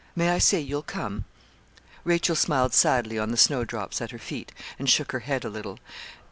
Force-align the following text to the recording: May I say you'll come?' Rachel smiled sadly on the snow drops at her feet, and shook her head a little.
May 0.15 0.29
I 0.31 0.39
say 0.39 0.59
you'll 0.59 0.81
come?' 0.81 1.25
Rachel 2.05 2.35
smiled 2.35 2.73
sadly 2.73 3.19
on 3.19 3.29
the 3.29 3.37
snow 3.37 3.63
drops 3.63 4.01
at 4.01 4.09
her 4.09 4.17
feet, 4.17 4.51
and 4.79 4.89
shook 4.89 5.11
her 5.11 5.19
head 5.19 5.45
a 5.45 5.47
little. 5.51 5.77